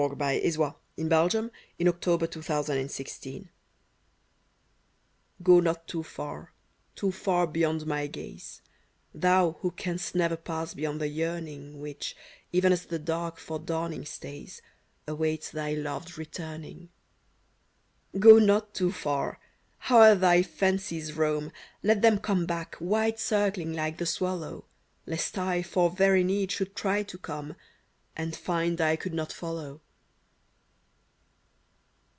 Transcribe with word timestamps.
The 0.01 0.07
type 0.17 0.43
of 0.43 0.53
selfless 0.97 1.35
motherhood! 1.37 1.51
6 1.77 1.79
"GO 1.83 1.99
NOT 1.99 2.27
TOO 2.27 2.33
FAR" 2.33 2.83
/^^ 5.45 5.47
o 5.47 5.59
not 5.59 5.87
too 5.87 6.01
far— 6.01 6.53
too 6.95 7.11
far 7.11 7.45
beyond 7.45 7.85
my 7.85 8.07
gaze, 8.07 8.63
Thou 9.13 9.57
who 9.59 9.69
canst 9.69 10.15
never 10.15 10.35
pass 10.35 10.73
beyond 10.73 10.99
the 10.99 11.07
yearn 11.07 11.47
ing 11.47 11.79
Which, 11.81 12.15
even 12.51 12.73
as 12.73 12.87
the 12.87 12.97
dark 12.97 13.37
for 13.37 13.59
dawning 13.59 14.03
stays, 14.05 14.63
Awaits 15.07 15.51
thy 15.51 15.73
loved 15.75 16.17
returning! 16.17 16.89
Go 18.17 18.39
not 18.39 18.73
too 18.73 18.91
far! 18.91 19.39
Howe'er 19.77 20.15
thy 20.15 20.41
fancies 20.41 21.13
roam, 21.13 21.51
Let 21.83 22.01
them 22.01 22.17
come 22.17 22.47
back, 22.47 22.75
wide 22.79 23.19
circling 23.19 23.73
like 23.73 23.99
the 23.99 24.05
swal 24.05 24.39
low, 24.39 24.65
Lest 25.05 25.37
I, 25.37 25.61
for 25.61 25.91
very 25.91 26.23
need, 26.23 26.51
should 26.51 26.75
try 26.75 27.03
to 27.03 27.19
come— 27.19 27.55
And 28.17 28.35
find 28.35 28.81
I 28.81 28.95
could 28.95 29.13
not 29.13 29.31
follow 29.31 29.79